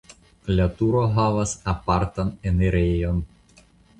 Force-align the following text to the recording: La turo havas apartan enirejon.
La 0.59 0.63
turo 0.79 1.01
havas 1.17 1.53
apartan 1.75 2.33
enirejon. 2.53 3.23